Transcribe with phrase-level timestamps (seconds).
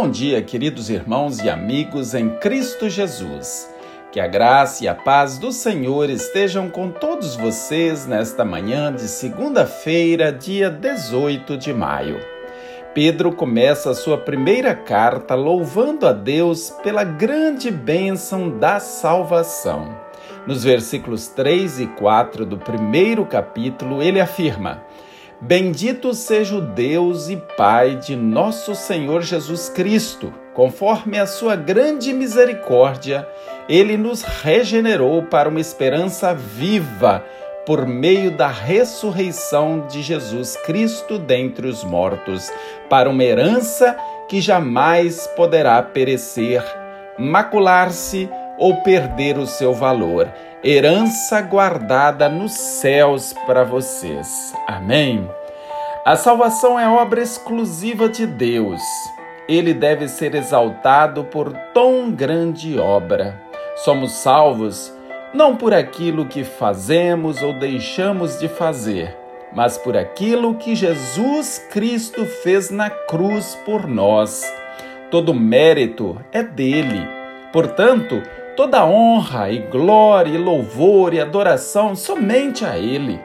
[0.00, 3.68] Bom dia, queridos irmãos e amigos em Cristo Jesus.
[4.12, 9.08] Que a graça e a paz do Senhor estejam com todos vocês nesta manhã de
[9.08, 12.20] segunda-feira, dia 18 de maio.
[12.94, 19.98] Pedro começa a sua primeira carta louvando a Deus pela grande bênção da salvação.
[20.46, 24.80] Nos versículos 3 e 4 do primeiro capítulo, ele afirma:
[25.40, 30.34] Bendito seja o Deus e Pai de nosso Senhor Jesus Cristo.
[30.52, 33.24] Conforme a sua grande misericórdia,
[33.68, 37.24] ele nos regenerou para uma esperança viva
[37.64, 42.50] por meio da ressurreição de Jesus Cristo dentre os mortos,
[42.90, 43.96] para uma herança
[44.28, 46.64] que jamais poderá perecer,
[47.16, 48.28] macular-se
[48.58, 50.28] ou perder o seu valor
[50.62, 54.52] herança guardada nos céus para vocês.
[54.66, 55.28] Amém.
[56.04, 58.80] A salvação é obra exclusiva de Deus.
[59.48, 63.40] Ele deve ser exaltado por tão grande obra.
[63.76, 64.92] Somos salvos
[65.32, 69.14] não por aquilo que fazemos ou deixamos de fazer,
[69.52, 74.42] mas por aquilo que Jesus Cristo fez na cruz por nós.
[75.10, 77.06] Todo mérito é dele.
[77.52, 78.22] Portanto,
[78.58, 83.20] toda honra e glória e louvor e adoração somente a Ele.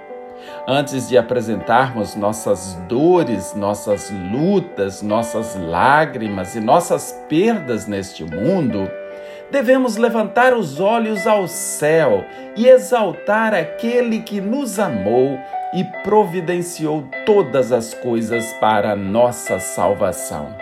[0.67, 8.87] Antes de apresentarmos nossas dores, nossas lutas, nossas lágrimas e nossas perdas neste mundo,
[9.49, 12.23] devemos levantar os olhos ao céu
[12.55, 15.39] e exaltar aquele que nos amou
[15.73, 20.55] e providenciou todas as coisas para a nossa salvação.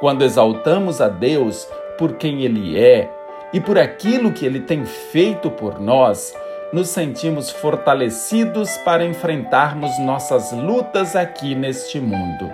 [0.00, 1.66] Quando exaltamos a Deus
[1.96, 3.08] por quem Ele é,
[3.52, 6.34] e por aquilo que Ele tem feito por nós,
[6.72, 12.50] nos sentimos fortalecidos para enfrentarmos nossas lutas aqui neste mundo.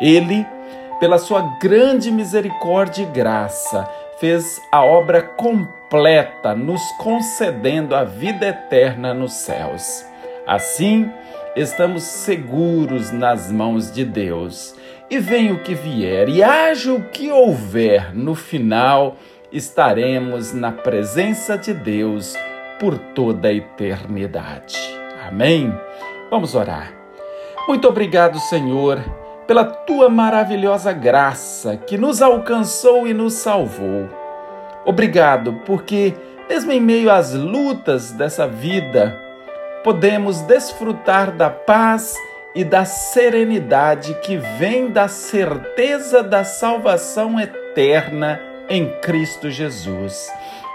[0.00, 0.46] Ele,
[1.00, 3.88] pela sua grande misericórdia e graça,
[4.20, 10.04] fez a obra completa, nos concedendo a vida eterna nos céus.
[10.46, 11.10] Assim,
[11.56, 14.74] estamos seguros nas mãos de Deus.
[15.10, 19.16] E venha o que vier, e haja o que houver no final,
[19.50, 22.34] estaremos na presença de Deus
[22.78, 24.76] por toda a eternidade.
[25.26, 25.72] Amém?
[26.30, 26.92] Vamos orar.
[27.66, 28.98] Muito obrigado, Senhor,
[29.46, 34.08] pela tua maravilhosa graça que nos alcançou e nos salvou.
[34.84, 36.14] Obrigado, porque,
[36.48, 39.18] mesmo em meio às lutas dessa vida,
[39.82, 42.14] podemos desfrutar da paz
[42.54, 50.30] e da serenidade que vem da certeza da salvação eterna em Cristo Jesus.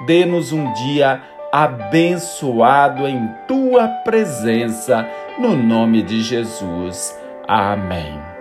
[0.05, 1.21] Dê-nos um dia
[1.51, 7.17] abençoado em tua presença, no nome de Jesus.
[7.47, 8.32] Amém.